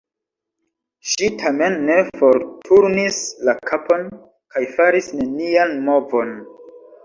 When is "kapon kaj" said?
3.69-4.67